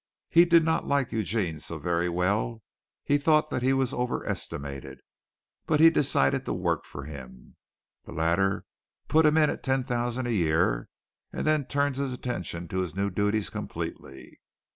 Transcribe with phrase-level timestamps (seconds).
[0.31, 2.63] He did not like Eugene so very well
[3.05, 4.97] he thought that he was over estimated
[5.67, 7.55] but he decided to work for him.
[8.05, 8.65] The latter
[9.07, 10.89] put him in at ten thousand a year
[11.31, 14.39] and then turned his attention to his new duties completely.